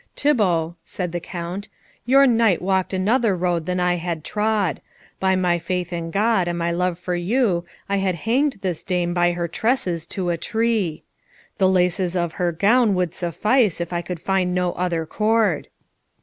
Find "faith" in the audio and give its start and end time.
5.59-5.93